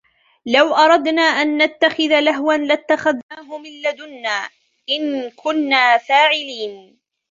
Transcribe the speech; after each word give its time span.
لو 0.45 0.75
أردنا 0.75 1.21
أن 1.21 1.61
نتخذ 1.63 2.19
لهوا 2.19 2.53
لاتخذناه 2.53 3.57
من 3.57 3.81
لدنا 3.81 4.49
إن 4.89 5.29
كنا 5.29 5.97
فاعلين 5.97 6.97